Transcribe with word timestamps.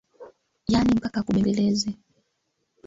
Yaani 0.71 0.95
mpaka 0.97 1.17
akubembeleze 1.19 1.89